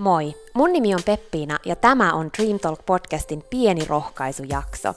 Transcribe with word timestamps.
Moi, 0.00 0.34
mun 0.54 0.72
nimi 0.72 0.94
on 0.94 1.02
Peppiina 1.04 1.58
ja 1.66 1.76
tämä 1.76 2.12
on 2.12 2.30
Dream 2.38 2.58
Talk 2.58 2.86
podcastin 2.86 3.44
pieni 3.50 3.84
rohkaisujakso. 3.84 4.94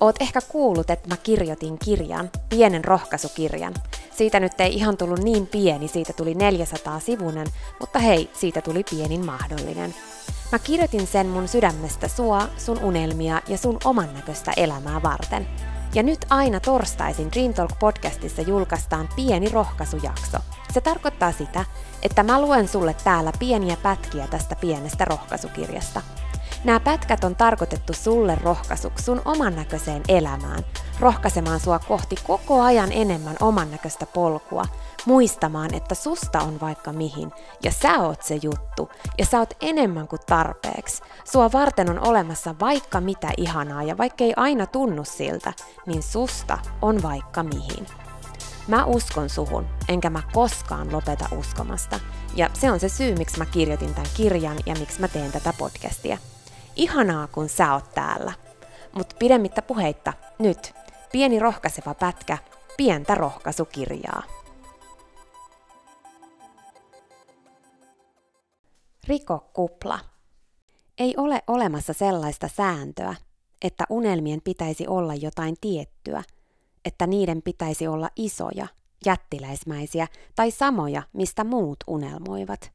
Oot 0.00 0.16
ehkä 0.20 0.40
kuullut, 0.48 0.90
että 0.90 1.08
mä 1.08 1.16
kirjoitin 1.16 1.78
kirjan, 1.78 2.30
pienen 2.48 2.84
rohkaisukirjan. 2.84 3.74
Siitä 4.16 4.40
nyt 4.40 4.60
ei 4.60 4.74
ihan 4.74 4.96
tullut 4.96 5.18
niin 5.18 5.46
pieni, 5.46 5.88
siitä 5.88 6.12
tuli 6.12 6.34
400 6.34 7.00
sivunen, 7.00 7.46
mutta 7.80 7.98
hei, 7.98 8.30
siitä 8.32 8.60
tuli 8.60 8.84
pienin 8.90 9.26
mahdollinen. 9.26 9.94
Mä 10.52 10.58
kirjoitin 10.58 11.06
sen 11.06 11.26
mun 11.26 11.48
sydämestä 11.48 12.08
sua, 12.08 12.48
sun 12.56 12.82
unelmia 12.82 13.42
ja 13.48 13.58
sun 13.58 13.78
oman 13.84 14.14
näköistä 14.14 14.52
elämää 14.56 15.02
varten. 15.02 15.48
Ja 15.94 16.02
nyt 16.02 16.26
aina 16.30 16.60
torstaisin 16.60 17.32
Dream 17.32 17.54
Talk 17.54 17.70
podcastissa 17.80 18.42
julkaistaan 18.42 19.08
pieni 19.16 19.48
rohkaisujakso. 19.48 20.38
Se 20.72 20.80
tarkoittaa 20.80 21.32
sitä, 21.32 21.64
että 22.02 22.22
mä 22.22 22.40
luen 22.40 22.68
sulle 22.68 22.96
täällä 23.04 23.32
pieniä 23.38 23.76
pätkiä 23.82 24.26
tästä 24.26 24.56
pienestä 24.56 25.04
rohkaisukirjasta. 25.04 26.02
Nämä 26.64 26.80
pätkät 26.80 27.24
on 27.24 27.36
tarkoitettu 27.36 27.92
sulle 27.92 28.38
rohkaisuksi 28.42 29.04
sun 29.04 29.22
oman 29.24 29.56
näköiseen 29.56 30.02
elämään, 30.08 30.64
rohkaisemaan 31.00 31.60
sua 31.60 31.78
kohti 31.78 32.16
koko 32.26 32.62
ajan 32.62 32.92
enemmän 32.92 33.36
oman 33.40 33.70
näköistä 33.70 34.06
polkua, 34.06 34.64
muistamaan, 35.06 35.74
että 35.74 35.94
susta 35.94 36.40
on 36.40 36.60
vaikka 36.60 36.92
mihin, 36.92 37.32
ja 37.62 37.72
sä 37.72 37.98
oot 37.98 38.22
se 38.22 38.38
juttu, 38.42 38.90
ja 39.18 39.26
sä 39.26 39.38
oot 39.38 39.54
enemmän 39.60 40.08
kuin 40.08 40.20
tarpeeksi. 40.26 41.02
Sua 41.24 41.52
varten 41.52 41.90
on 41.90 42.08
olemassa 42.08 42.54
vaikka 42.60 43.00
mitä 43.00 43.28
ihanaa, 43.36 43.82
ja 43.82 43.98
vaikka 43.98 44.24
ei 44.24 44.32
aina 44.36 44.66
tunnu 44.66 45.04
siltä, 45.04 45.52
niin 45.86 46.02
susta 46.02 46.58
on 46.82 47.02
vaikka 47.02 47.42
mihin. 47.42 48.07
Mä 48.68 48.84
uskon 48.84 49.28
suhun, 49.28 49.66
enkä 49.88 50.10
mä 50.10 50.22
koskaan 50.32 50.92
lopeta 50.92 51.28
uskomasta. 51.38 52.00
Ja 52.36 52.50
se 52.54 52.70
on 52.70 52.80
se 52.80 52.88
syy, 52.88 53.14
miksi 53.14 53.38
mä 53.38 53.46
kirjoitin 53.46 53.94
tämän 53.94 54.10
kirjan 54.16 54.56
ja 54.66 54.74
miksi 54.78 55.00
mä 55.00 55.08
teen 55.08 55.32
tätä 55.32 55.52
podcastia. 55.58 56.18
Ihanaa, 56.76 57.26
kun 57.26 57.48
sä 57.48 57.74
oot 57.74 57.94
täällä. 57.94 58.32
Mutta 58.92 59.16
pidemmittä 59.18 59.62
puheitta, 59.62 60.12
nyt 60.38 60.74
pieni 61.12 61.38
rohkaiseva 61.38 61.94
pätkä, 61.94 62.38
pientä 62.76 63.14
rohkaisukirjaa. 63.14 64.22
Riko 69.06 69.50
kupla. 69.52 69.98
Ei 70.98 71.14
ole 71.16 71.42
olemassa 71.46 71.92
sellaista 71.92 72.48
sääntöä, 72.48 73.14
että 73.62 73.84
unelmien 73.90 74.40
pitäisi 74.44 74.86
olla 74.86 75.14
jotain 75.14 75.54
tiettyä, 75.60 76.22
että 76.88 77.06
niiden 77.06 77.42
pitäisi 77.42 77.88
olla 77.88 78.10
isoja, 78.16 78.66
jättiläismäisiä 79.06 80.06
tai 80.36 80.50
samoja, 80.50 81.02
mistä 81.12 81.44
muut 81.44 81.76
unelmoivat. 81.86 82.72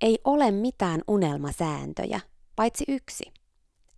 Ei 0.00 0.18
ole 0.24 0.50
mitään 0.50 1.02
unelmasääntöjä, 1.08 2.20
paitsi 2.56 2.84
yksi. 2.88 3.32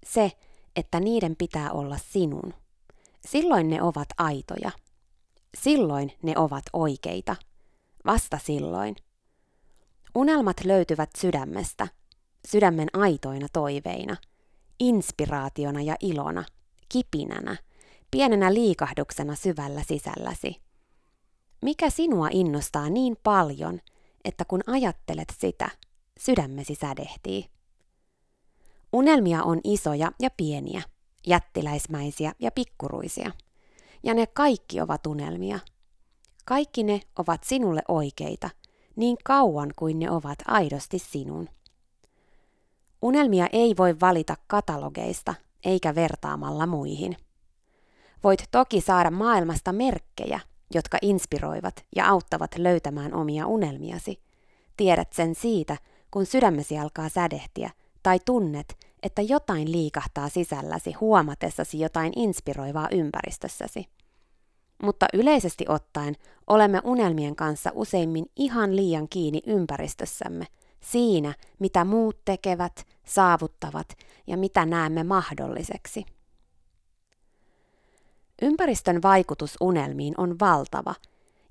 Se, 0.06 0.32
että 0.76 1.00
niiden 1.00 1.36
pitää 1.36 1.72
olla 1.72 1.98
sinun. 1.98 2.54
Silloin 3.26 3.70
ne 3.70 3.82
ovat 3.82 4.08
aitoja. 4.18 4.70
Silloin 5.58 6.12
ne 6.22 6.32
ovat 6.36 6.64
oikeita. 6.72 7.36
Vasta 8.06 8.38
silloin. 8.44 8.96
Unelmat 10.14 10.56
löytyvät 10.64 11.10
sydämestä, 11.18 11.88
sydämen 12.48 12.88
aitoina 12.92 13.46
toiveina, 13.52 14.16
inspiraationa 14.80 15.82
ja 15.82 15.96
ilona, 16.00 16.44
kipinänä, 16.88 17.56
pienenä 18.10 18.54
liikahduksena 18.54 19.34
syvällä 19.34 19.82
sisälläsi. 19.82 20.56
Mikä 21.62 21.90
sinua 21.90 22.28
innostaa 22.30 22.90
niin 22.90 23.16
paljon, 23.22 23.80
että 24.24 24.44
kun 24.44 24.60
ajattelet 24.66 25.34
sitä, 25.38 25.70
sydämesi 26.18 26.74
sädehtii? 26.74 27.46
Unelmia 28.92 29.42
on 29.42 29.60
isoja 29.64 30.12
ja 30.20 30.30
pieniä, 30.36 30.82
jättiläismäisiä 31.26 32.32
ja 32.38 32.50
pikkuruisia. 32.50 33.30
Ja 34.02 34.14
ne 34.14 34.26
kaikki 34.26 34.80
ovat 34.80 35.06
unelmia. 35.06 35.58
Kaikki 36.44 36.82
ne 36.82 37.00
ovat 37.18 37.44
sinulle 37.44 37.82
oikeita, 37.88 38.50
niin 38.96 39.16
kauan 39.24 39.70
kuin 39.76 39.98
ne 39.98 40.10
ovat 40.10 40.38
aidosti 40.46 40.98
sinun. 40.98 41.48
Unelmia 43.02 43.46
ei 43.52 43.74
voi 43.76 44.00
valita 44.00 44.36
katalogeista 44.46 45.34
eikä 45.64 45.94
vertaamalla 45.94 46.66
muihin. 46.66 47.16
Voit 48.24 48.44
toki 48.50 48.80
saada 48.80 49.10
maailmasta 49.10 49.72
merkkejä, 49.72 50.40
jotka 50.74 50.98
inspiroivat 51.02 51.84
ja 51.96 52.08
auttavat 52.08 52.50
löytämään 52.58 53.14
omia 53.14 53.46
unelmiasi. 53.46 54.20
Tiedät 54.76 55.12
sen 55.12 55.34
siitä, 55.34 55.76
kun 56.10 56.26
sydämesi 56.26 56.78
alkaa 56.78 57.08
sädehtiä 57.08 57.70
tai 58.02 58.18
tunnet, 58.24 58.76
että 59.02 59.22
jotain 59.22 59.72
liikahtaa 59.72 60.28
sisälläsi 60.28 60.92
huomatessasi 60.92 61.80
jotain 61.80 62.12
inspiroivaa 62.16 62.88
ympäristössäsi. 62.90 63.86
Mutta 64.82 65.06
yleisesti 65.14 65.64
ottaen 65.68 66.14
olemme 66.46 66.80
unelmien 66.84 67.36
kanssa 67.36 67.70
useimmin 67.74 68.26
ihan 68.36 68.76
liian 68.76 69.08
kiinni 69.08 69.42
ympäristössämme, 69.46 70.46
siinä 70.80 71.34
mitä 71.58 71.84
muut 71.84 72.24
tekevät, 72.24 72.86
saavuttavat 73.06 73.96
ja 74.26 74.36
mitä 74.36 74.66
näemme 74.66 75.04
mahdolliseksi. 75.04 76.04
Ympäristön 78.42 79.02
vaikutus 79.02 79.56
unelmiin 79.60 80.14
on 80.18 80.38
valtava, 80.40 80.94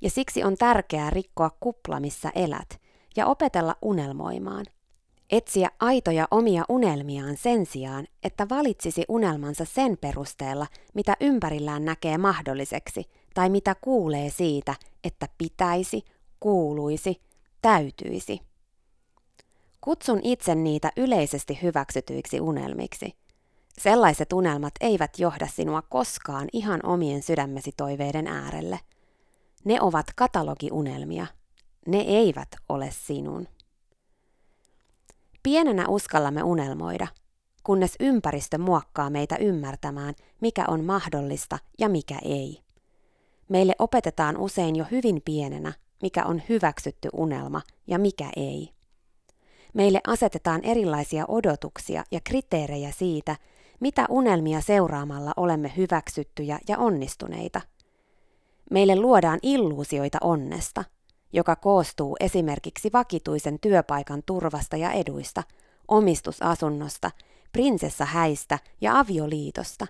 ja 0.01 0.09
siksi 0.09 0.43
on 0.43 0.55
tärkeää 0.57 1.09
rikkoa 1.09 1.49
kupla, 1.59 1.99
missä 1.99 2.31
elät, 2.35 2.81
ja 3.15 3.25
opetella 3.25 3.75
unelmoimaan– 3.81 4.65
etsiä 5.29 5.69
aitoja 5.79 6.27
omia 6.31 6.63
unelmiaan 6.69 7.37
sen 7.37 7.65
sijaan, 7.65 8.07
että 8.23 8.49
valitsisi 8.49 9.05
unelmansa 9.07 9.65
sen 9.65 9.97
perusteella, 10.01 10.67
mitä 10.93 11.17
ympärillään 11.19 11.85
näkee 11.85 12.17
mahdolliseksi 12.17 13.03
tai 13.33 13.49
mitä 13.49 13.75
kuulee 13.75 14.29
siitä, 14.29 14.75
että 15.03 15.27
pitäisi, 15.37 16.01
kuuluisi, 16.39 17.21
täytyisi. 17.61 18.39
Kutsun 19.81 20.19
itse 20.23 20.55
niitä 20.55 20.91
yleisesti 20.97 21.59
hyväksytyiksi 21.61 22.39
unelmiksi. 22.39 23.13
Sellaiset 23.79 24.33
unelmat 24.33 24.73
eivät 24.81 25.19
johda 25.19 25.47
sinua 25.47 25.81
koskaan 25.81 26.47
ihan 26.53 26.85
omien 26.85 27.23
sydämesi 27.23 27.71
toiveiden 27.77 28.27
äärelle. 28.27 28.79
Ne 29.63 29.81
ovat 29.81 30.05
katalogiunelmia. 30.15 31.25
Ne 31.87 31.97
eivät 31.97 32.47
ole 32.69 32.89
sinun. 32.91 33.47
Pienenä 35.43 35.87
uskallamme 35.87 36.43
unelmoida, 36.43 37.07
kunnes 37.63 37.95
ympäristö 37.99 38.57
muokkaa 38.57 39.09
meitä 39.09 39.35
ymmärtämään, 39.35 40.13
mikä 40.41 40.65
on 40.67 40.85
mahdollista 40.85 41.59
ja 41.79 41.89
mikä 41.89 42.19
ei. 42.23 42.61
Meille 43.49 43.73
opetetaan 43.79 44.37
usein 44.37 44.75
jo 44.75 44.85
hyvin 44.91 45.21
pienenä, 45.25 45.73
mikä 46.01 46.25
on 46.25 46.41
hyväksytty 46.49 47.09
unelma 47.13 47.61
ja 47.87 47.99
mikä 47.99 48.29
ei. 48.35 48.69
Meille 49.73 50.01
asetetaan 50.07 50.63
erilaisia 50.63 51.25
odotuksia 51.27 52.03
ja 52.11 52.19
kriteerejä 52.23 52.91
siitä, 52.91 53.35
mitä 53.79 54.05
unelmia 54.09 54.61
seuraamalla 54.61 55.33
olemme 55.37 55.73
hyväksyttyjä 55.77 56.59
ja 56.67 56.77
onnistuneita. 56.77 57.61
Meille 58.71 58.95
luodaan 58.95 59.39
illuusioita 59.43 60.17
onnesta– 60.21 60.83
joka 61.33 61.55
koostuu 61.55 62.15
esimerkiksi 62.19 62.89
vakituisen 62.93 63.59
työpaikan 63.59 64.23
turvasta 64.25 64.77
ja 64.77 64.91
eduista, 64.91 65.43
omistusasunnosta, 65.87 67.11
prinsessahäistä 67.51 68.59
ja 68.81 68.99
avioliitosta, 68.99 69.87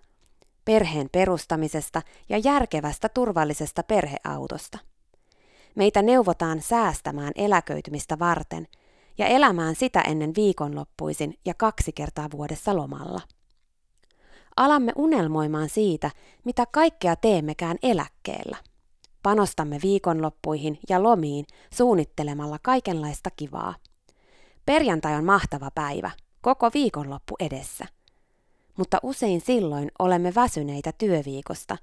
perheen 0.65 1.09
perustamisesta 1.11 2.01
ja 2.29 2.37
järkevästä 2.37 3.09
turvallisesta 3.09 3.83
perheautosta. 3.83 4.77
Meitä 5.75 6.01
neuvotaan 6.01 6.61
säästämään 6.61 7.31
eläköitymistä 7.35 8.19
varten 8.19 8.67
ja 9.17 9.27
elämään 9.27 9.75
sitä 9.75 10.01
ennen 10.01 10.33
viikonloppuisin 10.35 11.33
ja 11.45 11.53
kaksi 11.53 11.91
kertaa 11.91 12.27
vuodessa 12.31 12.75
lomalla. 12.75 13.21
Alamme 14.57 14.91
unelmoimaan 14.95 15.69
siitä, 15.69 16.11
mitä 16.43 16.65
kaikkea 16.71 17.15
teemmekään 17.15 17.77
eläkkeellä– 17.83 18.57
Panostamme 19.23 19.79
viikonloppuihin 19.83 20.79
ja 20.89 21.03
lomiin 21.03 21.45
suunnittelemalla 21.73 22.59
kaikenlaista 22.61 23.29
kivaa. 23.35 23.75
Perjantai 24.65 25.15
on 25.15 25.25
mahtava 25.25 25.71
päivä, 25.75 26.11
koko 26.41 26.69
viikonloppu 26.73 27.35
edessä. 27.39 27.85
Mutta 28.77 28.97
usein 29.03 29.41
silloin 29.41 29.91
olemme 29.99 30.35
väsyneitä 30.35 30.91
työviikosta, 30.97 31.77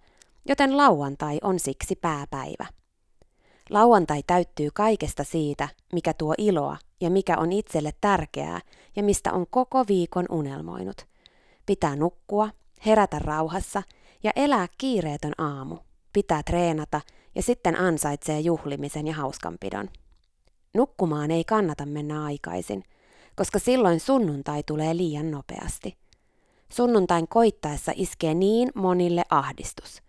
joten 0.49 0.77
lauantai 0.77 1.39
on 1.43 1.59
siksi 1.59 1.97
pääpäivä. 1.97 2.67
Lauantai 3.71 4.23
täyttyy 4.27 4.71
kaikesta 4.75 5.25
siitä, 5.25 5.69
mikä 5.93 6.15
tuo 6.15 6.35
iloa 6.39 6.77
ja 7.01 7.11
mikä 7.11 7.39
on 7.39 7.53
itselle 7.53 7.93
tärkeää 8.01 8.61
ja 8.97 9.03
mistä 9.03 9.33
on 9.33 9.47
koko 9.51 9.85
viikon 9.89 10.27
unelmoinut. 10.31 11.07
Pitää 11.67 11.97
nukkua, 11.97 12.51
herätä 12.87 13.19
rauhassa 13.19 13.83
ja 14.23 14.33
elää 14.37 14.67
kiireetön 14.79 15.33
aamu. 15.39 15.79
Pitää 16.13 16.43
treenata 16.43 17.01
ja 17.35 17.43
sitten 17.43 17.81
ansaitsee 17.81 18.41
juhlimisen 18.41 19.07
ja 19.07 19.15
hauskanpidon. 19.15 19.89
Nukkumaan 20.75 21.31
ei 21.31 21.45
kannata 21.45 21.87
mennä 21.87 22.25
aikaisin, 22.25 22.85
koska 23.37 23.59
silloin 23.59 24.01
sunnuntai 24.01 24.63
tulee 24.63 24.97
liian 24.97 25.31
nopeasti. 25.31 25.97
Sunnuntain 26.73 27.29
koittaessa 27.29 27.93
iskee 27.95 28.35
niin 28.35 28.71
monille 28.75 29.23
ahdistus. 29.31 30.03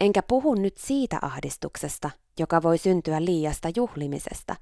Enkä 0.00 0.22
puhu 0.22 0.54
nyt 0.54 0.76
siitä 0.76 1.18
ahdistuksesta, 1.22 2.10
joka 2.38 2.62
voi 2.62 2.78
syntyä 2.78 3.24
liiasta 3.24 3.68
juhlimisesta, 3.76 4.56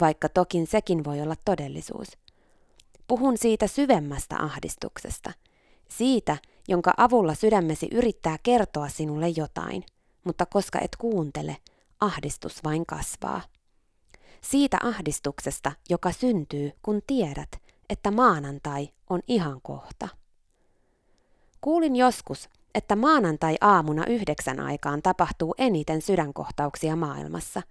vaikka 0.00 0.28
tokin 0.28 0.66
sekin 0.66 1.04
voi 1.04 1.20
olla 1.20 1.34
todellisuus. 1.44 2.08
Puhun 3.06 3.38
siitä 3.38 3.66
syvemmästä 3.66 4.36
ahdistuksesta, 4.38 5.32
siitä, 5.88 6.36
jonka 6.68 6.94
avulla 6.96 7.34
sydämesi 7.34 7.88
yrittää 7.92 8.36
kertoa 8.42 8.88
sinulle 8.88 9.28
jotain, 9.28 9.84
mutta 10.24 10.46
koska 10.46 10.78
et 10.80 10.96
kuuntele, 10.98 11.56
ahdistus 12.00 12.64
vain 12.64 12.86
kasvaa. 12.86 13.40
Siitä 14.40 14.78
ahdistuksesta, 14.82 15.72
joka 15.90 16.12
syntyy, 16.12 16.72
kun 16.82 17.02
tiedät, 17.06 17.48
että 17.90 18.10
maanantai 18.10 18.88
on 19.10 19.20
ihan 19.28 19.60
kohta. 19.62 20.08
Kuulin 21.60 21.96
joskus, 21.96 22.48
että 22.74 22.96
maanantai-aamuna 22.96 24.06
yhdeksän 24.06 24.60
aikaan 24.60 25.02
tapahtuu 25.02 25.54
eniten 25.58 26.02
sydänkohtauksia 26.02 26.96
maailmassa. 26.96 27.62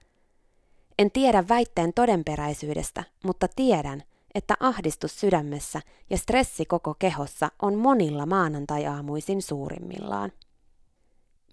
En 0.99 1.11
tiedä 1.11 1.47
väitteen 1.49 1.93
todenperäisyydestä, 1.93 3.03
mutta 3.23 3.47
tiedän, 3.55 4.03
että 4.35 4.55
ahdistus 4.59 5.19
sydämessä 5.19 5.81
ja 6.09 6.17
stressi 6.17 6.65
koko 6.65 6.93
kehossa 6.99 7.51
on 7.61 7.75
monilla 7.75 8.25
maanantai-aamuisin 8.25 9.41
suurimmillaan. 9.41 10.31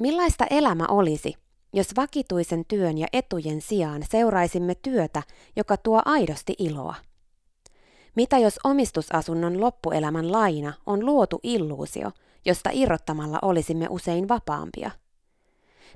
Millaista 0.01 0.47
elämä 0.51 0.87
olisi, 0.89 1.35
jos 1.73 1.97
vakituisen 1.97 2.65
työn 2.69 2.99
ja 2.99 3.07
etujen 3.13 3.61
sijaan 3.61 4.03
seuraisimme 4.11 4.75
työtä, 4.75 5.23
joka 5.57 5.77
tuo 5.77 6.03
aidosti 6.05 6.55
iloa? 6.59 6.95
Mitä 8.17 8.39
jos 8.39 8.61
omistusasunnon 8.65 9.61
loppuelämän 9.61 10.33
laina 10.33 10.73
on 10.87 11.07
luotu 11.07 11.41
illuusio, 11.43 12.11
josta 12.45 12.71
irrottamalla 12.73 13.39
olisimme 13.43 13.87
usein 13.91 14.29
vapaampia? 14.29 14.91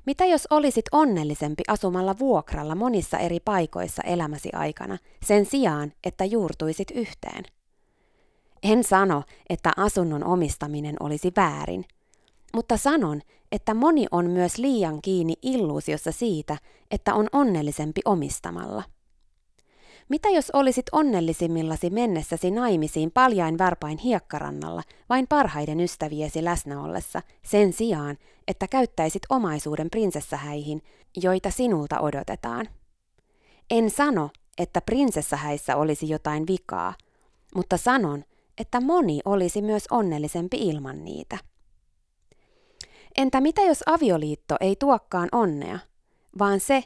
Mitä 0.05 0.25
jos 0.25 0.47
olisit 0.49 0.85
onnellisempi 0.91 1.63
asumalla 1.67 2.19
vuokralla 2.19 2.75
monissa 2.75 3.17
eri 3.17 3.39
paikoissa 3.39 4.01
elämäsi 4.01 4.49
aikana, 4.53 4.97
sen 5.25 5.45
sijaan, 5.45 5.93
että 6.03 6.25
juurtuisit 6.25 6.91
yhteen? 6.91 7.43
En 8.63 8.83
sano, 8.83 9.23
että 9.49 9.71
asunnon 9.77 10.23
omistaminen 10.23 10.95
olisi 10.99 11.31
väärin, 11.35 11.85
mutta 12.53 12.77
sanon, 12.77 13.21
että 13.51 13.73
moni 13.73 14.05
on 14.11 14.29
myös 14.29 14.57
liian 14.57 15.01
kiinni 15.01 15.33
illuusiossa 15.41 16.11
siitä, 16.11 16.57
että 16.91 17.13
on 17.13 17.27
onnellisempi 17.33 18.01
omistamalla. 18.05 18.83
Mitä 20.09 20.29
jos 20.29 20.51
olisit 20.53 20.85
onnellisimmillasi 20.91 21.89
mennessäsi 21.89 22.51
naimisiin 22.51 23.11
paljain 23.11 23.57
varpain 23.57 23.97
hiekkarannalla 23.97 24.83
vain 25.09 25.27
parhaiden 25.27 25.79
ystäviesi 25.79 26.43
läsnä 26.43 26.83
ollessa, 26.83 27.21
sen 27.45 27.73
sijaan, 27.73 28.17
että 28.47 28.67
käyttäisit 28.67 29.21
omaisuuden 29.29 29.89
prinsessahäihin, 29.89 30.81
joita 31.23 31.51
sinulta 31.51 31.99
odotetaan? 31.99 32.67
En 33.69 33.89
sano, 33.89 34.29
että 34.57 34.81
prinsessahäissä 34.81 35.75
olisi 35.75 36.09
jotain 36.09 36.47
vikaa, 36.47 36.93
mutta 37.55 37.77
sanon, 37.77 38.23
että 38.57 38.81
moni 38.81 39.19
olisi 39.25 39.61
myös 39.61 39.87
onnellisempi 39.91 40.57
ilman 40.57 41.03
niitä. 41.05 41.37
Entä 43.17 43.41
mitä 43.41 43.61
jos 43.61 43.83
avioliitto 43.85 44.55
ei 44.59 44.75
tuokkaan 44.75 45.29
onnea, 45.31 45.79
vaan 46.39 46.59
se, 46.59 46.83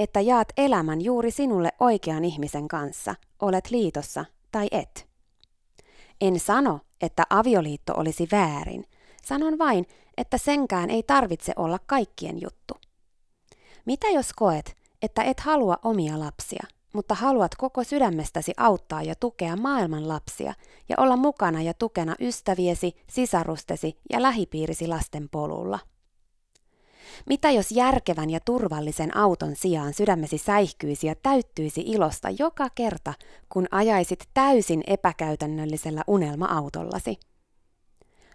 että 0.00 0.20
jaat 0.20 0.48
elämän 0.56 1.00
juuri 1.00 1.30
sinulle 1.30 1.72
oikean 1.80 2.24
ihmisen 2.24 2.68
kanssa, 2.68 3.14
olet 3.40 3.70
liitossa 3.70 4.24
tai 4.52 4.68
et. 4.70 5.08
En 6.20 6.40
sano, 6.40 6.80
että 7.00 7.22
avioliitto 7.30 7.92
olisi 7.96 8.28
väärin. 8.32 8.84
Sanon 9.24 9.58
vain, 9.58 9.86
että 10.16 10.38
senkään 10.38 10.90
ei 10.90 11.02
tarvitse 11.02 11.52
olla 11.56 11.78
kaikkien 11.86 12.40
juttu. 12.40 12.74
Mitä 13.84 14.08
jos 14.08 14.32
koet, 14.32 14.76
että 15.02 15.22
et 15.22 15.40
halua 15.40 15.78
omia 15.82 16.18
lapsia, 16.18 16.66
mutta 16.92 17.14
haluat 17.14 17.54
koko 17.54 17.84
sydämestäsi 17.84 18.52
auttaa 18.56 19.02
ja 19.02 19.14
tukea 19.14 19.56
maailman 19.56 20.08
lapsia 20.08 20.54
ja 20.88 20.96
olla 20.98 21.16
mukana 21.16 21.62
ja 21.62 21.74
tukena 21.74 22.14
ystäviesi, 22.20 22.96
sisarustesi 23.10 23.96
ja 24.10 24.22
lähipiirisi 24.22 24.86
lasten 24.86 25.28
polulla? 25.28 25.78
Mitä 27.26 27.50
jos 27.50 27.72
järkevän 27.72 28.30
ja 28.30 28.40
turvallisen 28.40 29.16
auton 29.16 29.56
sijaan 29.56 29.94
sydämesi 29.94 30.38
säihkyisi 30.38 31.06
ja 31.06 31.14
täyttyisi 31.14 31.80
ilosta 31.80 32.30
joka 32.38 32.68
kerta, 32.74 33.14
kun 33.48 33.66
ajaisit 33.70 34.28
täysin 34.34 34.82
epäkäytännöllisellä 34.86 36.02
unelma-autollasi? 36.06 37.18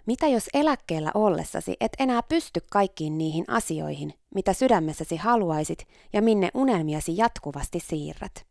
Mitä 0.05 0.27
jos 0.27 0.49
eläkkeellä 0.53 1.11
ollessasi 1.13 1.75
et 1.79 1.91
enää 1.99 2.23
pysty 2.23 2.61
kaikkiin 2.71 3.17
niihin 3.17 3.45
asioihin, 3.47 4.13
mitä 4.35 4.53
sydämessäsi 4.53 5.15
haluaisit 5.15 5.87
ja 6.13 6.21
minne 6.21 6.49
unelmiasi 6.53 7.17
jatkuvasti 7.17 7.79
siirrät? 7.79 8.45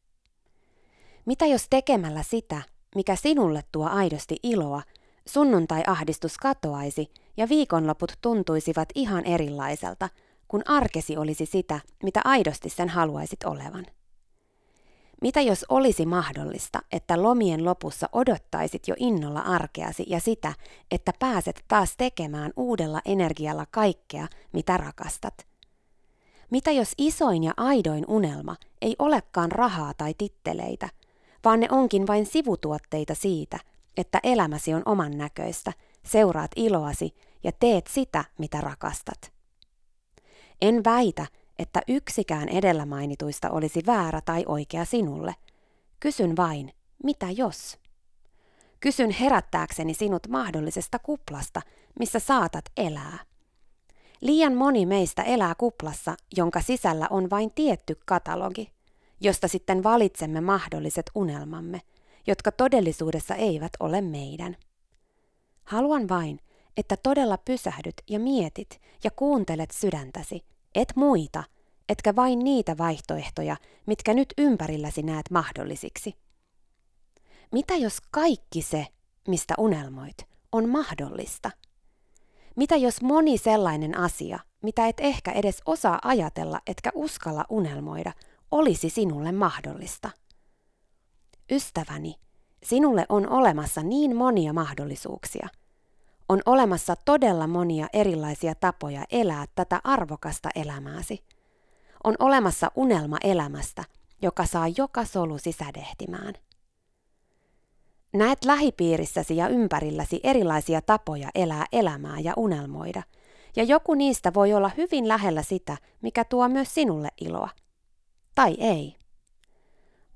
Mitä 1.27 1.47
jos 1.47 1.67
tekemällä 1.71 2.23
sitä, 2.23 2.63
mikä 2.95 3.17
sinulle 3.17 3.63
tuo 3.73 3.89
aidosti 3.89 4.37
iloa, 4.43 4.83
sunnuntai-ahdistus 5.27 6.39
katoaisi 6.39 7.11
ja 7.37 7.49
viikonloput 7.49 8.13
tuntuisivat 8.21 8.89
ihan 8.95 9.25
erilaiselta, 9.25 10.09
kun 10.49 10.63
arkesi 10.67 11.17
olisi 11.17 11.47
sitä, 11.47 11.81
mitä 12.03 12.21
aidosti 12.25 12.69
sen 12.69 12.89
haluaisit 12.89 13.45
olevan? 13.45 13.87
Mitä 15.23 15.41
jos 15.41 15.65
olisi 15.69 16.07
mahdollista, 16.07 16.83
että 16.93 17.23
lomien 17.23 17.65
lopussa 17.65 18.09
odottaisit 18.13 18.89
jo 18.89 18.95
innolla 18.99 19.41
arkeasi 19.41 20.05
ja 20.07 20.21
sitä, 20.21 20.53
että 20.91 21.13
pääset 21.19 21.65
taas 21.69 21.97
tekemään 21.97 22.53
uudella 22.57 23.01
energialla 23.05 23.67
kaikkea, 23.71 24.29
mitä 24.53 24.77
rakastat? 24.77 25.47
Mitä 26.51 26.71
jos 26.71 26.93
isoin 26.99 27.45
ja 27.45 27.53
aidoin 27.57 28.05
unelma 28.09 28.57
ei 28.83 28.97
olekaan 28.99 29.53
rahaa 29.53 29.95
tai 29.95 30.15
titteleitä, 30.19 30.89
vaan 31.45 31.61
ne 31.61 31.69
onkin 31.71 32.07
vain 32.07 32.27
sivutuotteita 32.27 33.15
siitä, 33.15 33.59
että 33.97 34.21
elämäsi 34.23 34.75
on 34.75 34.83
oman 34.87 35.19
näköistä, 35.19 35.73
seuraat 36.07 36.51
iloasi 36.57 37.15
ja 37.45 37.53
teet 37.53 37.87
sitä, 37.87 38.25
mitä 38.39 38.61
rakastat. 38.61 39.33
En 40.63 40.85
väitä, 40.85 41.27
että 41.59 41.81
yksikään 41.89 42.49
edellä 42.49 42.87
mainituista 42.87 43.51
olisi 43.51 43.83
väärä 43.87 44.21
tai 44.21 44.45
oikea 44.49 44.85
sinulle. 44.85 45.35
Kysyn 46.01 46.37
vain, 46.37 46.73
mitä 47.05 47.31
jos? 47.31 47.79
Kysyn 48.81 49.11
herättääkseni 49.11 49.95
sinut 49.95 50.29
mahdollisesta 50.29 50.99
kuplasta, 50.99 51.61
missä 51.99 52.19
saatat 52.19 52.65
elää. 52.77 53.19
Liian 54.21 54.55
moni 54.55 54.87
meistä 54.87 55.23
elää 55.23 55.55
kuplassa, 55.55 56.15
jonka 56.37 56.61
sisällä 56.61 57.07
on 57.11 57.31
vain 57.31 57.51
tietty 57.55 57.99
katalogi, 58.07 58.71
josta 59.21 59.49
sitten 59.49 59.83
valitsemme 59.83 60.41
mahdolliset 60.41 61.11
unelmamme, 61.15 61.81
jotka 62.27 62.53
todellisuudessa 62.53 63.35
eivät 63.35 63.73
ole 63.81 64.01
meidän. 64.01 64.57
Haluan 65.65 66.09
vain, 66.09 66.41
että 66.77 66.97
todella 66.97 67.39
pysähdyt 67.39 67.95
ja 68.11 68.19
mietit 68.19 68.81
ja 69.05 69.11
kuuntelet 69.11 69.71
sydäntäsi, 69.71 70.45
et 70.75 70.93
muita, 70.97 71.45
etkä 71.89 72.17
vain 72.17 72.39
niitä 72.39 72.79
vaihtoehtoja, 72.79 73.57
mitkä 73.87 74.15
nyt 74.15 74.35
ympärilläsi 74.39 75.03
näet 75.03 75.31
mahdollisiksi. 75.31 76.15
Mitä 77.53 77.77
jos 77.77 77.99
kaikki 78.11 78.63
se, 78.63 78.87
mistä 79.29 79.55
unelmoit, 79.59 80.17
on 80.53 80.69
mahdollista? 80.69 81.51
Mitä 82.57 82.77
jos 82.77 83.03
moni 83.03 83.39
sellainen 83.39 83.99
asia, 83.99 84.39
mitä 84.63 84.87
et 84.87 85.01
ehkä 85.01 85.33
edes 85.33 85.63
osaa 85.67 85.99
ajatella 86.05 86.61
etkä 86.67 86.91
uskalla 86.95 87.45
unelmoida, 87.49 88.13
olisi 88.51 88.91
sinulle 88.91 89.33
mahdollista? 89.33 90.11
Ystäväni, 91.51 92.15
sinulle 92.63 93.07
on 93.09 93.29
olemassa 93.29 93.83
niin 93.83 94.17
monia 94.17 94.53
mahdollisuuksia– 94.53 95.49
on 96.29 96.41
olemassa 96.47 96.97
todella 97.05 97.47
monia 97.47 97.87
erilaisia 97.93 98.55
tapoja 98.55 99.05
elää 99.11 99.45
tätä 99.55 99.81
arvokasta 99.85 100.49
elämääsi. 100.55 101.25
On 102.05 102.15
olemassa 102.19 102.71
unelma 102.77 103.17
elämästä, 103.25 103.85
joka 104.23 104.47
saa 104.47 104.69
joka 104.77 105.05
solu 105.05 105.39
sisädehtimään. 105.39 106.35
Näet 108.15 108.45
lähipiirissäsi 108.45 109.37
ja 109.37 109.49
ympärilläsi 109.49 110.21
erilaisia 110.23 110.83
tapoja 110.83 111.29
elää 111.35 111.65
elämää 111.73 112.21
ja 112.21 112.33
unelmoida, 112.37 113.03
ja 113.57 113.65
joku 113.65 113.95
niistä 113.95 114.35
voi 114.35 114.53
olla 114.53 114.71
hyvin 114.77 115.09
lähellä 115.09 115.43
sitä, 115.43 115.77
mikä 116.03 116.25
tuo 116.25 116.49
myös 116.49 116.75
sinulle 116.75 117.09
iloa. 117.21 117.49
Tai 118.35 118.57
ei. 118.59 118.97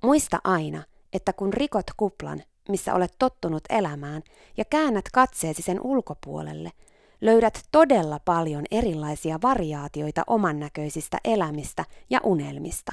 Muista 0.03 0.39
aina, 0.45 0.83
että 1.12 1.33
kun 1.33 1.53
rikot 1.53 1.87
kuplan, 1.97 2.43
missä 2.69 2.95
olet 2.95 3.15
tottunut 3.19 3.65
elämään, 3.71 4.23
ja 4.57 4.65
käännät 4.65 5.05
katseesi 5.12 5.62
sen 5.62 5.81
ulkopuolelle, 5.83 6.73
löydät 7.21 7.62
todella 7.73 8.21
paljon 8.25 8.65
erilaisia 8.71 9.38
variaatioita 9.43 10.23
oman 10.27 10.61
näköisistä 10.61 11.19
elämistä 11.25 11.85
ja 12.11 12.21
unelmista. 12.25 12.93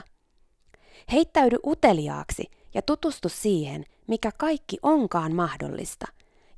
Heittäydy 1.11 1.57
uteliaaksi 1.65 2.51
ja 2.73 2.81
tutustu 2.81 3.29
siihen, 3.29 3.85
mikä 4.07 4.31
kaikki 4.37 4.77
onkaan 4.83 5.35
mahdollista, 5.35 6.07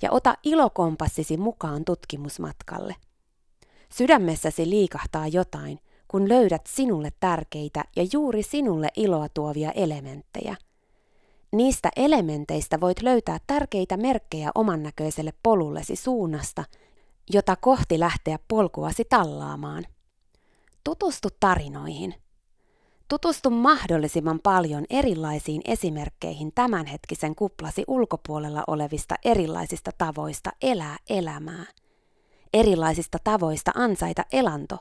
ja 0.02 0.12
ota 0.12 0.38
ilokompassisi 0.44 1.38
mukaan 1.38 1.86
tutkimusmatkalle. 1.86 2.96
Sydämessäsi 3.94 4.70
liikahtaa 4.70 5.28
jotain, 5.28 5.80
kun 6.08 6.30
löydät 6.30 6.62
sinulle 6.68 7.12
tärkeitä 7.20 7.84
ja 7.96 8.06
juuri 8.14 8.44
sinulle 8.44 8.88
iloa 8.96 9.30
tuovia 9.30 9.72
elementtejä. 9.72 10.56
Niistä 11.52 11.90
elementeistä 11.96 12.80
voit 12.80 13.02
löytää 13.02 13.38
tärkeitä 13.48 13.98
merkkejä 13.98 14.52
oman 14.56 14.84
näköiselle 14.84 15.34
polullesi 15.44 15.96
suunnasta, 15.96 16.64
jota 17.34 17.56
kohti 17.56 18.00
lähteä 18.00 18.40
polkuasi 18.48 19.06
tallaamaan. 19.10 19.84
Tutustu 20.84 21.30
tarinoihin. 21.40 22.14
Tutustu 23.08 23.50
mahdollisimman 23.50 24.40
paljon 24.44 24.86
erilaisiin 24.90 25.62
esimerkkeihin 25.66 26.52
tämänhetkisen 26.56 27.36
kuplasi 27.36 27.84
ulkopuolella 27.88 28.64
olevista 28.68 29.16
erilaisista 29.26 29.92
tavoista 29.98 30.52
elää 30.62 30.98
elämää. 31.10 31.66
Erilaisista 32.54 33.18
tavoista 33.24 33.72
ansaita 33.76 34.26
elanto. 34.32 34.78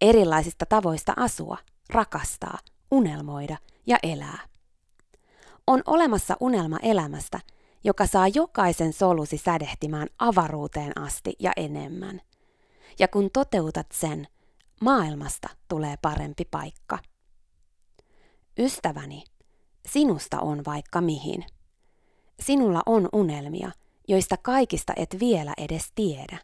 Erilaisista 0.00 0.66
tavoista 0.66 1.12
asua, 1.16 1.58
rakastaa, 1.90 2.58
unelmoida 2.90 3.56
ja 3.86 3.98
elää. 4.02 4.57
On 5.68 5.82
olemassa 5.86 6.36
unelma 6.40 6.78
elämästä, 6.82 7.40
joka 7.84 8.06
saa 8.06 8.28
jokaisen 8.28 8.92
solusi 8.92 9.38
sädehtimään 9.38 10.08
avaruuteen 10.18 11.00
asti 11.00 11.34
ja 11.38 11.52
enemmän. 11.56 12.20
Ja 12.98 13.08
kun 13.08 13.30
toteutat 13.32 13.86
sen, 13.92 14.28
maailmasta 14.80 15.48
tulee 15.68 15.94
parempi 16.02 16.44
paikka. 16.50 16.98
Ystäväni, 18.58 19.24
sinusta 19.88 20.40
on 20.40 20.64
vaikka 20.66 21.00
mihin. 21.00 21.44
Sinulla 22.40 22.82
on 22.86 23.08
unelmia, 23.12 23.70
joista 24.08 24.36
kaikista 24.36 24.92
et 24.96 25.16
vielä 25.20 25.54
edes 25.58 25.92
tiedä. 25.94 26.38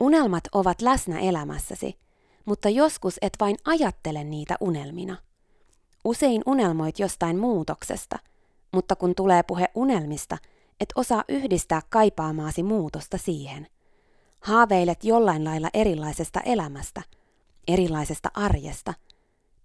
Unelmat 0.00 0.44
ovat 0.52 0.82
läsnä 0.82 1.18
elämässäsi, 1.18 1.98
mutta 2.44 2.68
joskus 2.68 3.18
et 3.22 3.32
vain 3.40 3.56
ajattele 3.64 4.24
niitä 4.24 4.56
unelmina. 4.60 5.16
Usein 6.06 6.42
unelmoit 6.46 6.98
jostain 6.98 7.38
muutoksesta, 7.38 8.18
mutta 8.72 8.96
kun 8.96 9.14
tulee 9.14 9.42
puhe 9.42 9.68
unelmista, 9.74 10.38
et 10.80 10.88
osaa 10.94 11.24
yhdistää 11.28 11.82
kaipaamaasi 11.90 12.62
muutosta 12.62 13.18
siihen. 13.18 13.66
Haaveilet 14.40 15.04
jollain 15.04 15.44
lailla 15.44 15.68
erilaisesta 15.74 16.40
elämästä, 16.40 17.02
erilaisesta 17.68 18.28
arjesta, 18.34 18.94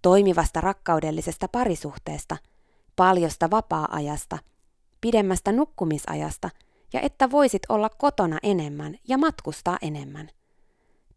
toimivasta 0.02 0.60
rakkaudellisesta 0.60 1.48
parisuhteesta, 1.48 2.36
paljosta 2.96 3.50
vapaa-ajasta, 3.50 4.38
pidemmästä 5.00 5.52
nukkumisajasta 5.52 6.50
ja 6.92 7.00
että 7.00 7.30
voisit 7.30 7.62
olla 7.68 7.88
kotona 7.88 8.38
enemmän 8.42 8.98
ja 9.08 9.18
matkustaa 9.18 9.78
enemmän. 9.82 10.30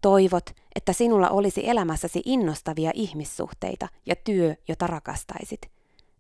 Toivot, 0.06 0.50
että 0.76 0.94
sinulla 0.94 1.30
olisi 1.30 1.70
elämässäsi 1.70 2.22
innostavia 2.26 2.92
ihmissuhteita 2.94 3.88
ja 4.06 4.16
työ, 4.16 4.56
jota 4.68 4.88
rakastaisit. 4.88 5.62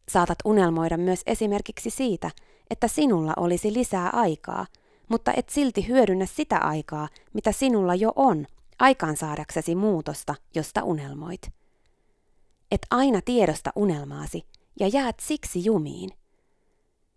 Saatat 0.09 0.37
unelmoida 0.45 0.97
myös 0.97 1.21
esimerkiksi 1.25 1.89
siitä, 1.89 2.31
että 2.69 2.87
sinulla 2.87 3.33
olisi 3.37 3.73
lisää 3.73 4.09
aikaa, 4.09 4.65
mutta 5.09 5.33
et 5.35 5.49
silti 5.49 5.87
hyödynnä 5.87 6.25
sitä 6.25 6.57
aikaa, 6.57 7.07
mitä 7.33 7.51
sinulla 7.51 7.95
jo 7.95 8.11
on, 8.15 8.45
aikaansaadaksesi 8.79 9.75
muutosta, 9.75 10.35
josta 10.55 10.83
unelmoit. 10.83 11.41
Et 12.71 12.81
aina 12.91 13.21
tiedosta 13.21 13.71
unelmaasi 13.75 14.45
ja 14.79 14.87
jäät 14.87 15.15
siksi 15.21 15.65
jumiin. 15.65 16.09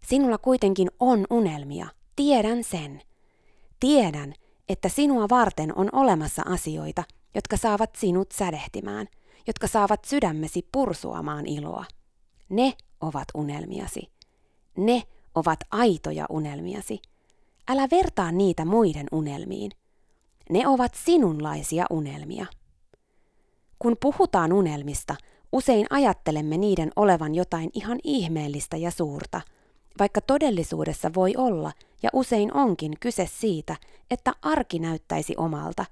Sinulla 0.02 0.38
kuitenkin 0.38 0.90
on 1.00 1.26
unelmia, 1.30 1.86
tiedän 2.16 2.64
sen. 2.64 3.02
Tiedän, 3.80 4.34
että 4.68 4.88
sinua 4.88 5.28
varten 5.28 5.78
on 5.78 5.88
olemassa 5.92 6.42
asioita, 6.46 7.04
jotka 7.34 7.56
saavat 7.56 7.90
sinut 7.96 8.32
sädehtimään, 8.32 9.06
jotka 9.46 9.66
saavat 9.66 10.04
sydämesi 10.04 10.68
pursuamaan 10.72 11.46
iloa. 11.46 11.84
Ne 12.48 12.72
ovat 13.00 13.28
unelmiasi. 13.34 14.10
Ne 14.76 15.02
ovat 15.34 15.60
aitoja 15.70 16.26
unelmiasi. 16.30 16.98
Älä 17.68 17.88
vertaa 17.90 18.32
niitä 18.32 18.64
muiden 18.64 19.06
unelmiin. 19.12 19.70
Ne 20.50 20.68
ovat 20.68 20.94
sinunlaisia 20.94 21.86
unelmia. 21.90 22.46
Kun 23.78 23.96
puhutaan 24.00 24.52
unelmista, 24.52 25.16
usein 25.52 25.86
ajattelemme 25.90 26.56
niiden 26.56 26.90
olevan 26.96 27.34
jotain 27.34 27.70
ihan 27.74 27.98
ihmeellistä 28.04 28.76
ja 28.76 28.90
suurta, 28.90 29.40
vaikka 29.98 30.20
todellisuudessa 30.20 31.10
voi 31.14 31.34
olla 31.36 31.72
ja 32.02 32.10
usein 32.12 32.54
onkin 32.54 32.92
kyse 33.00 33.28
siitä, 33.32 33.76
että 34.10 34.32
arki 34.42 34.78
näyttäisi 34.78 35.34
omalta, 35.36 35.84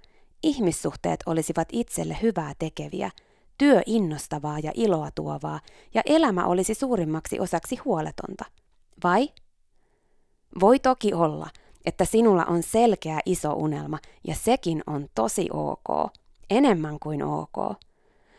ihmissuhteet 0.43 1.21
olisivat 1.27 1.69
itselle 1.73 2.19
hyvää 2.23 2.53
tekeviä, 2.59 3.11
työ 3.59 3.83
innostavaa 3.87 4.59
ja 4.59 4.73
iloa 4.75 5.11
tuovaa 5.15 5.61
ja 5.95 6.03
elämä 6.07 6.47
olisi 6.47 6.75
suurimmaksi 6.75 7.41
osaksi 7.41 7.77
huoletonta. 7.77 8.45
Vai? 9.05 9.29
Voi 10.61 10.79
toki 10.79 11.15
olla, 11.15 11.49
että 11.87 12.05
sinulla 12.05 12.45
on 12.45 12.63
selkeä 12.63 13.21
iso 13.27 13.53
unelma 13.53 13.99
ja 14.27 14.35
sekin 14.35 14.83
on 14.87 15.07
tosi 15.15 15.49
ok, 15.53 16.13
enemmän 16.51 16.99
kuin 16.99 17.23
ok. 17.23 17.77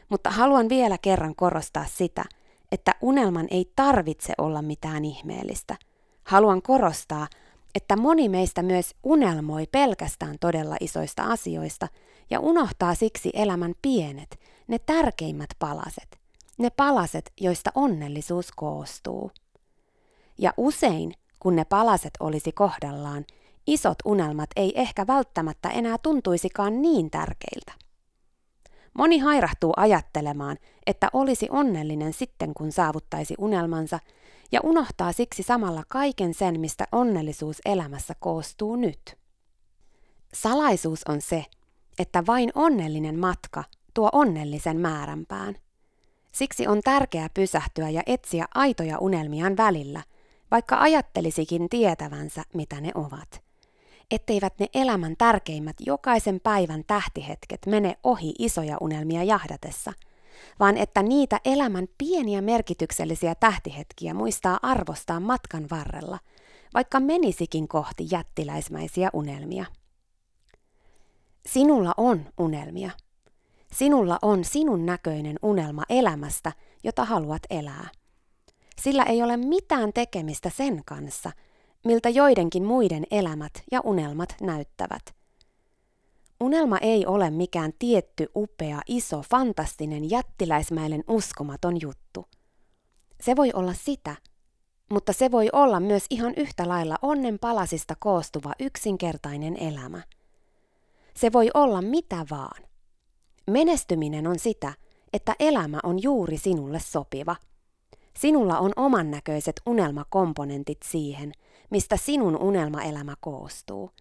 Mutta 0.10 0.30
haluan 0.30 0.70
vielä 0.70 0.98
kerran 0.98 1.36
korostaa 1.36 1.86
sitä, 1.86 2.26
että 2.72 2.96
unelman 3.02 3.48
ei 3.52 3.72
tarvitse 3.76 4.34
olla 4.38 4.62
mitään 4.62 5.06
ihmeellistä. 5.06 5.76
Haluan 6.24 6.62
korostaa, 6.62 7.28
että 7.76 7.96
moni 7.96 8.30
meistä 8.30 8.64
myös 8.64 8.96
unelmoi 9.04 9.68
pelkästään 9.72 10.36
todella 10.40 10.76
isoista 10.80 11.24
asioista 11.24 11.88
ja 12.30 12.40
unohtaa 12.40 12.96
siksi 12.96 13.30
elämän 13.34 13.74
pienet, 13.82 14.40
ne 14.68 14.80
tärkeimmät 14.80 15.50
palaset, 15.60 16.20
ne 16.58 16.70
palaset, 16.70 17.32
joista 17.42 17.72
onnellisuus 17.76 18.52
koostuu. 18.56 19.32
Ja 20.38 20.54
usein, 20.58 21.14
kun 21.40 21.56
ne 21.56 21.66
palaset 21.66 22.14
olisi 22.20 22.52
kohdallaan, 22.52 23.26
isot 23.68 23.98
unelmat 24.06 24.50
ei 24.56 24.82
ehkä 24.82 25.08
välttämättä 25.08 25.70
enää 25.70 25.98
tuntuisikaan 25.98 26.82
niin 26.82 27.12
tärkeiltä. 27.12 27.87
Moni 28.98 29.20
hairahtuu 29.20 29.74
ajattelemaan, 29.78 30.58
että 30.88 31.10
olisi 31.14 31.48
onnellinen 31.50 32.14
sitten 32.14 32.54
kun 32.54 32.72
saavuttaisi 32.72 33.36
unelmansa, 33.38 34.00
ja 34.52 34.60
unohtaa 34.64 35.12
siksi 35.12 35.44
samalla 35.44 35.84
kaiken 35.88 36.34
sen, 36.34 36.60
mistä 36.60 36.86
onnellisuus 36.92 37.62
elämässä 37.66 38.14
koostuu 38.20 38.76
nyt. 38.76 39.18
Salaisuus 40.34 41.04
on 41.10 41.22
se, 41.22 41.46
että 42.00 42.26
vain 42.26 42.52
onnellinen 42.56 43.20
matka 43.20 43.64
tuo 43.94 44.10
onnellisen 44.12 44.78
määränpään. 44.78 45.56
Siksi 46.32 46.68
on 46.68 46.82
tärkeää 46.82 47.30
pysähtyä 47.34 47.90
ja 47.90 48.04
etsiä 48.06 48.46
aitoja 48.56 48.98
unelmiaan 49.00 49.58
välillä, 49.58 50.04
vaikka 50.52 50.80
ajattelisikin 50.80 51.70
tietävänsä, 51.70 52.44
mitä 52.54 52.82
ne 52.82 52.92
ovat 52.96 53.47
etteivät 54.12 54.54
ne 54.60 54.68
elämän 54.74 55.16
tärkeimmät 55.18 55.76
jokaisen 55.86 56.40
päivän 56.44 56.84
tähtihetket 56.88 57.66
mene 57.66 57.98
ohi 58.04 58.34
isoja 58.40 58.78
unelmia 58.82 59.24
jahdatessa, 59.24 59.94
vaan 60.60 60.78
että 60.78 61.04
niitä 61.04 61.40
elämän 61.46 61.88
pieniä 61.98 62.42
merkityksellisiä 62.42 63.36
tähtihetkiä 63.36 64.14
muistaa 64.14 64.60
arvostaa 64.62 65.20
matkan 65.20 65.68
varrella, 65.72 66.20
vaikka 66.74 67.00
menisikin 67.00 67.68
kohti 67.68 68.08
jättiläismäisiä 68.12 69.10
unelmia. 69.14 69.66
Sinulla 71.46 71.94
on 71.98 72.26
unelmia. 72.38 72.92
Sinulla 73.74 74.20
on 74.22 74.44
sinun 74.44 74.86
näköinen 74.86 75.40
unelma 75.42 75.84
elämästä, 75.90 76.52
jota 76.84 77.06
haluat 77.06 77.42
elää. 77.50 77.90
Sillä 78.82 79.04
ei 79.04 79.24
ole 79.24 79.38
mitään 79.38 79.94
tekemistä 79.94 80.50
sen 80.50 80.82
kanssa– 80.86 81.32
miltä 81.88 82.10
joidenkin 82.10 82.64
muiden 82.64 83.04
elämät 83.12 83.52
ja 83.72 83.82
unelmat 83.84 84.36
näyttävät. 84.42 85.16
Unelma 86.40 86.78
ei 86.78 87.06
ole 87.06 87.30
mikään 87.30 87.74
tietty, 87.80 88.28
upea, 88.36 88.82
iso, 88.88 89.24
fantastinen, 89.30 90.10
jättiläismäinen, 90.10 91.04
uskomaton 91.08 91.82
juttu. 91.82 92.26
Se 93.22 93.36
voi 93.36 93.52
olla 93.54 93.74
sitä, 93.74 94.16
mutta 94.92 95.14
se 95.14 95.32
voi 95.32 95.50
olla 95.54 95.80
myös 95.80 96.06
ihan 96.10 96.34
yhtä 96.38 96.68
lailla 96.68 96.96
onnen 97.02 97.40
palasista 97.40 97.96
koostuva 98.00 98.54
yksinkertainen 98.60 99.58
elämä. 99.58 100.02
Se 101.16 101.34
voi 101.34 101.50
olla 101.54 101.82
mitä 101.82 102.26
vaan. 102.30 102.64
Menestyminen 103.48 104.28
on 104.28 104.40
sitä, 104.40 104.74
että 105.14 105.36
elämä 105.40 105.80
on 105.84 106.04
juuri 106.04 106.38
sinulle 106.38 106.80
sopiva. 106.80 107.36
Sinulla 108.20 108.60
on 108.60 108.72
oman 108.76 109.12
näköiset 109.12 109.62
unelmakomponentit 109.66 110.80
siihen– 110.84 111.32
mistä 111.70 111.98
sinun 111.98 112.38
unelmaelämä 112.38 113.16
koostuu. 113.22 113.92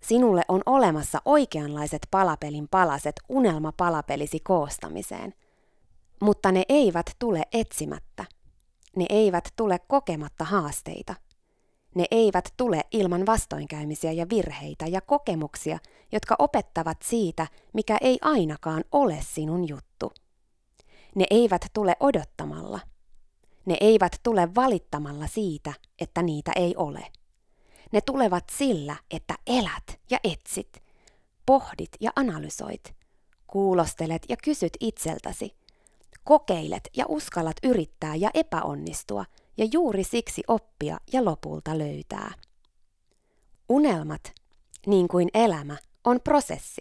Sinulle 0.00 0.42
on 0.48 0.62
olemassa 0.66 1.22
oikeanlaiset 1.24 2.02
palapelin 2.10 2.68
palaset 2.68 3.16
unelmapalapelisi 3.28 4.40
koostamiseen. 4.40 5.34
Mutta 6.22 6.52
ne 6.52 6.62
eivät 6.68 7.06
tule 7.18 7.42
etsimättä. 7.52 8.24
Ne 8.96 9.06
eivät 9.08 9.48
tule 9.56 9.78
kokematta 9.88 10.44
haasteita. 10.44 11.14
Ne 11.94 12.04
eivät 12.10 12.54
tule 12.56 12.80
ilman 12.92 13.26
vastoinkäymisiä 13.26 14.12
ja 14.12 14.26
virheitä 14.30 14.86
ja 14.86 15.00
kokemuksia, 15.00 15.78
jotka 16.12 16.36
opettavat 16.38 16.98
siitä, 17.04 17.46
mikä 17.72 17.98
ei 18.00 18.18
ainakaan 18.22 18.84
ole 18.92 19.18
sinun 19.20 19.68
juttu. 19.68 20.12
Ne 21.14 21.26
eivät 21.30 21.66
tule 21.72 21.96
odottamalla. 22.00 22.80
Ne 23.68 23.76
eivät 23.80 24.20
tule 24.22 24.54
valittamalla 24.54 25.26
siitä, 25.26 25.72
että 25.98 26.22
niitä 26.22 26.52
ei 26.56 26.76
ole. 26.76 27.06
Ne 27.92 28.00
tulevat 28.00 28.44
sillä, 28.50 28.96
että 29.10 29.34
elät 29.46 30.00
ja 30.10 30.18
etsit, 30.24 30.82
pohdit 31.46 31.90
ja 32.00 32.10
analysoit, 32.16 32.94
kuulostelet 33.46 34.22
ja 34.28 34.36
kysyt 34.44 34.72
itseltäsi, 34.80 35.56
kokeilet 36.24 36.88
ja 36.96 37.04
uskallat 37.08 37.56
yrittää 37.62 38.14
ja 38.14 38.30
epäonnistua 38.34 39.24
ja 39.56 39.66
juuri 39.72 40.04
siksi 40.04 40.42
oppia 40.48 40.98
ja 41.12 41.24
lopulta 41.24 41.78
löytää. 41.78 42.32
Unelmat, 43.68 44.32
niin 44.86 45.08
kuin 45.08 45.28
elämä, 45.34 45.76
on 46.04 46.20
prosessi. 46.20 46.80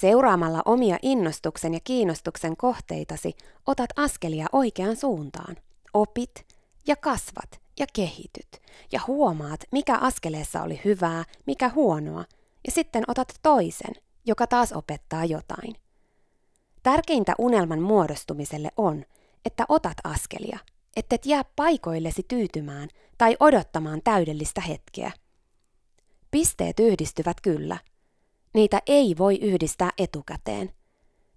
Seuraamalla 0.00 0.62
omia 0.64 0.98
innostuksen 1.02 1.74
ja 1.74 1.80
kiinnostuksen 1.84 2.56
kohteitasi 2.56 3.36
otat 3.66 3.90
askelia 3.96 4.46
oikeaan 4.52 4.96
suuntaan. 4.96 5.56
Opit 5.94 6.46
ja 6.86 6.96
kasvat 6.96 7.60
ja 7.78 7.86
kehityt 7.92 8.62
ja 8.92 9.00
huomaat, 9.06 9.60
mikä 9.72 9.96
askeleessa 9.96 10.62
oli 10.62 10.80
hyvää, 10.84 11.24
mikä 11.46 11.68
huonoa, 11.68 12.24
ja 12.66 12.72
sitten 12.72 13.04
otat 13.08 13.28
toisen, 13.42 13.94
joka 14.26 14.46
taas 14.46 14.72
opettaa 14.72 15.24
jotain. 15.24 15.74
Tärkeintä 16.82 17.34
unelman 17.38 17.80
muodostumiselle 17.82 18.70
on, 18.76 19.04
että 19.44 19.64
otat 19.68 19.96
askelia, 20.04 20.58
ettet 20.96 21.26
jää 21.26 21.44
paikoillesi 21.56 22.22
tyytymään 22.28 22.88
tai 23.18 23.36
odottamaan 23.40 24.00
täydellistä 24.04 24.60
hetkeä. 24.60 25.12
Pisteet 26.30 26.80
yhdistyvät 26.80 27.40
kyllä. 27.40 27.78
Niitä 28.54 28.82
ei 28.86 29.14
voi 29.18 29.36
yhdistää 29.36 29.90
etukäteen. 29.98 30.72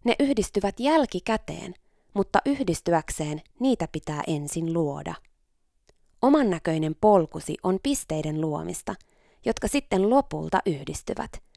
Ne 0.03 0.15
yhdistyvät 0.19 0.79
jälkikäteen, 0.79 1.73
mutta 2.13 2.39
yhdistyäkseen 2.45 3.41
niitä 3.59 3.87
pitää 3.91 4.21
ensin 4.27 4.73
luoda. 4.73 5.13
Oman 6.21 6.49
näköinen 6.49 6.95
polkusi 7.01 7.57
on 7.63 7.79
pisteiden 7.83 8.41
luomista, 8.41 8.95
jotka 9.45 9.67
sitten 9.67 10.09
lopulta 10.09 10.59
yhdistyvät– 10.65 11.31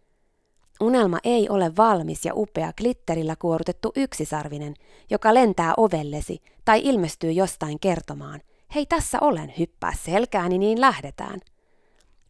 Unelma 0.80 1.18
ei 1.24 1.48
ole 1.48 1.76
valmis 1.76 2.24
ja 2.24 2.32
upea 2.34 2.72
glitterillä 2.72 3.36
kuorutettu 3.36 3.92
yksisarvinen, 3.96 4.74
joka 5.10 5.34
lentää 5.34 5.74
ovellesi 5.76 6.42
tai 6.64 6.80
ilmestyy 6.84 7.32
jostain 7.32 7.80
kertomaan, 7.80 8.40
hei 8.74 8.86
tässä 8.86 9.18
olen, 9.20 9.52
hyppää 9.58 9.92
selkääni 10.04 10.58
niin 10.58 10.80
lähdetään. 10.80 11.40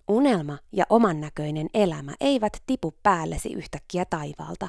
Unelma 0.09 0.59
ja 0.73 0.85
oman 0.91 1.21
näköinen 1.21 1.69
elämä 1.75 2.15
eivät 2.21 2.63
tipu 2.67 2.95
päällesi 3.03 3.53
yhtäkkiä 3.53 4.05
taivaalta. 4.05 4.69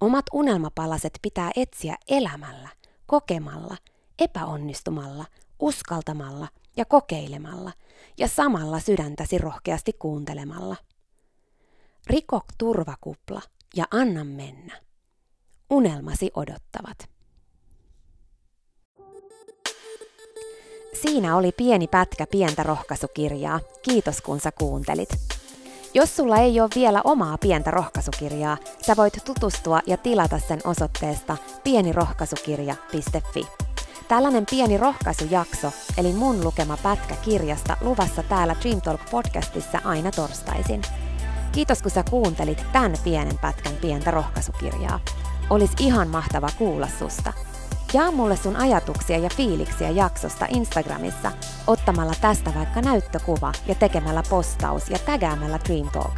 Omat 0.00 0.24
unelmapalaset 0.32 1.18
pitää 1.22 1.50
etsiä 1.56 1.96
elämällä, 2.08 2.68
kokemalla, 3.06 3.76
epäonnistumalla, 4.18 5.24
uskaltamalla 5.60 6.48
ja 6.76 6.84
kokeilemalla 6.84 7.72
ja 8.18 8.28
samalla 8.28 8.80
sydäntäsi 8.80 9.38
rohkeasti 9.38 9.92
kuuntelemalla. 9.92 10.76
Riko 12.06 12.40
turvakupla 12.58 13.42
ja 13.76 13.84
anna 13.90 14.24
mennä. 14.24 14.80
Unelmasi 15.70 16.30
odottavat. 16.34 17.17
Siinä 21.02 21.36
oli 21.36 21.52
pieni 21.52 21.86
pätkä 21.86 22.26
pientä 22.26 22.62
rohkaisukirjaa. 22.62 23.60
Kiitos 23.82 24.20
kun 24.20 24.40
sä 24.40 24.52
kuuntelit. 24.52 25.08
Jos 25.94 26.16
sulla 26.16 26.36
ei 26.36 26.60
ole 26.60 26.68
vielä 26.74 27.00
omaa 27.04 27.38
pientä 27.38 27.70
rohkaisukirjaa, 27.70 28.56
sä 28.86 28.96
voit 28.96 29.18
tutustua 29.24 29.80
ja 29.86 29.96
tilata 29.96 30.38
sen 30.48 30.60
osoitteesta 30.64 31.36
pienirohkaisukirja.fi. 31.64 33.46
Tällainen 34.08 34.46
pieni 34.50 34.76
rohkaisujakso, 34.76 35.72
eli 35.98 36.12
mun 36.12 36.44
lukema 36.44 36.76
pätkä 36.82 37.14
kirjasta 37.16 37.76
luvassa 37.80 38.22
täällä 38.22 38.56
Dream 38.62 38.80
Talk 38.80 39.00
podcastissa 39.10 39.78
aina 39.84 40.10
torstaisin. 40.10 40.82
Kiitos 41.52 41.82
kun 41.82 41.90
sä 41.90 42.04
kuuntelit 42.10 42.62
tämän 42.72 42.94
pienen 43.04 43.38
pätkän 43.38 43.76
pientä 43.80 44.10
rohkaisukirjaa. 44.10 45.00
Olis 45.50 45.70
ihan 45.80 46.08
mahtava 46.08 46.48
kuulla 46.58 46.88
susta. 46.98 47.32
Jaa 47.92 48.10
mulle 48.10 48.36
sun 48.36 48.56
ajatuksia 48.56 49.18
ja 49.18 49.30
fiiliksiä 49.36 49.90
jaksosta 49.90 50.46
Instagramissa 50.48 51.32
ottamalla 51.66 52.12
tästä 52.20 52.54
vaikka 52.54 52.80
näyttökuva 52.80 53.52
ja 53.66 53.74
tekemällä 53.74 54.22
postaus 54.30 54.90
ja 54.90 54.98
tägäämällä 54.98 55.58
Dream 55.68 55.90
Talk. 55.90 56.14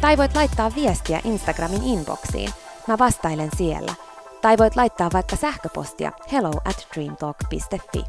Tai 0.00 0.16
voit 0.16 0.36
laittaa 0.36 0.72
viestiä 0.74 1.20
Instagramin 1.24 1.82
inboxiin. 1.82 2.50
Mä 2.88 2.98
vastailen 2.98 3.50
siellä. 3.56 3.94
Tai 4.42 4.58
voit 4.58 4.76
laittaa 4.76 5.10
vaikka 5.12 5.36
sähköpostia 5.36 6.12
hello 6.32 6.50
at 6.64 6.88
dreamtalk.fi. 6.94 8.04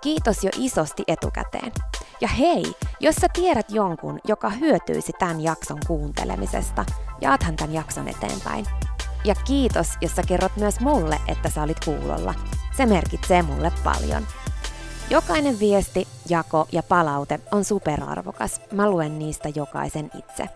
Kiitos 0.00 0.44
jo 0.44 0.50
isosti 0.58 1.02
etukäteen. 1.08 1.72
Ja 2.20 2.28
hei, 2.28 2.64
jos 3.00 3.14
sä 3.14 3.26
tiedät 3.32 3.70
jonkun, 3.70 4.20
joka 4.28 4.50
hyötyisi 4.50 5.12
tämän 5.18 5.40
jakson 5.40 5.78
kuuntelemisesta, 5.86 6.84
jaathan 7.20 7.56
tämän 7.56 7.74
jakson 7.74 8.08
eteenpäin. 8.08 8.66
Ja 9.26 9.34
kiitos, 9.34 9.88
jos 10.00 10.16
sä 10.16 10.22
kerrot 10.22 10.56
myös 10.56 10.80
mulle, 10.80 11.20
että 11.28 11.50
sä 11.50 11.62
olit 11.62 11.84
kuulolla. 11.84 12.34
Se 12.76 12.86
merkitsee 12.86 13.42
mulle 13.42 13.72
paljon. 13.84 14.26
Jokainen 15.10 15.58
viesti, 15.58 16.08
jako 16.28 16.68
ja 16.72 16.82
palaute 16.82 17.40
on 17.52 17.64
superarvokas. 17.64 18.60
Mä 18.72 18.90
luen 18.90 19.18
niistä 19.18 19.48
jokaisen 19.54 20.10
itse. 20.18 20.48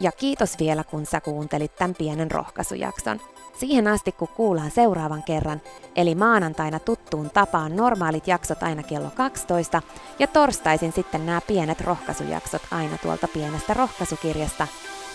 Ja 0.00 0.12
kiitos 0.12 0.58
vielä, 0.58 0.84
kun 0.84 1.06
sä 1.06 1.20
kuuntelit 1.20 1.76
tämän 1.76 1.94
pienen 1.94 2.30
rohkaisujakson. 2.30 3.20
Siihen 3.58 3.86
asti, 3.88 4.12
kun 4.12 4.28
kuullaan 4.28 4.70
seuraavan 4.70 5.22
kerran, 5.22 5.60
eli 5.96 6.14
maanantaina 6.14 6.78
tuttuun 6.78 7.30
tapaan 7.30 7.76
normaalit 7.76 8.28
jaksot 8.28 8.62
aina 8.62 8.82
kello 8.82 9.10
12 9.10 9.82
ja 10.18 10.26
torstaisin 10.26 10.92
sitten 10.92 11.26
nämä 11.26 11.40
pienet 11.40 11.80
rohkaisujaksot 11.80 12.62
aina 12.70 12.98
tuolta 12.98 13.28
pienestä 13.28 13.74
rohkaisukirjasta, 13.74 14.68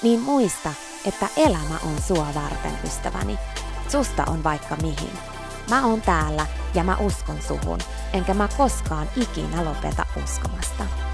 niin 0.04 0.20
muista, 0.20 0.74
että 1.08 1.28
elämä 1.38 1.80
on 1.86 2.02
sua 2.02 2.28
varten, 2.36 2.80
ystäväni. 2.84 3.40
Susta 3.90 4.24
on 4.28 4.44
vaikka 4.44 4.76
mihin. 4.76 5.12
Mä 5.70 5.86
oon 5.86 6.02
täällä 6.02 6.46
ja 6.74 6.84
mä 6.84 6.98
uskon 6.98 7.42
suhun, 7.42 7.80
enkä 8.14 8.34
mä 8.34 8.50
koskaan 8.58 9.10
ikinä 9.16 9.66
lopeta 9.66 10.06
uskomasta. 10.24 11.07